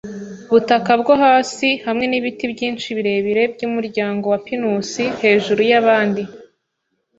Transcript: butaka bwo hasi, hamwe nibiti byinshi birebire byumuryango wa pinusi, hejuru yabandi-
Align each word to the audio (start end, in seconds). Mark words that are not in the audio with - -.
butaka 0.51 0.91
bwo 1.01 1.13
hasi, 1.23 1.67
hamwe 1.85 2.05
nibiti 2.07 2.43
byinshi 2.53 2.87
birebire 2.97 3.43
byumuryango 3.53 4.25
wa 4.33 4.39
pinusi, 4.47 5.03
hejuru 5.21 5.61
yabandi- 5.71 6.23